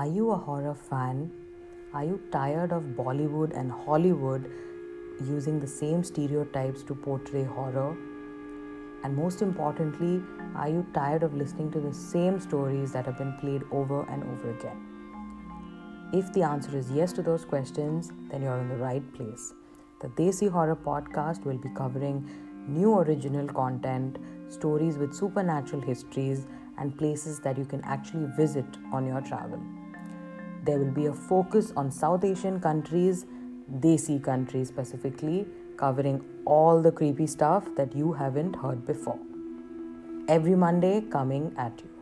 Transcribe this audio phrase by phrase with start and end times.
[0.00, 1.32] Are you a horror fan?
[1.94, 4.50] Are you tired of Bollywood and Hollywood
[5.26, 7.96] using the same stereotypes to portray horror?
[9.04, 10.22] And most importantly,
[10.54, 14.22] are you tired of listening to the same stories that have been played over and
[14.22, 16.10] over again?
[16.12, 19.54] If the answer is yes to those questions, then you're in the right place.
[20.02, 22.28] The Desi Horror Podcast will be covering
[22.68, 24.18] new original content,
[24.50, 29.58] stories with supernatural histories, and places that you can actually visit on your travel.
[30.66, 33.24] There will be a focus on South Asian countries,
[33.80, 39.18] Desi countries specifically, covering all the creepy stuff that you haven't heard before.
[40.26, 41.95] Every Monday coming at you.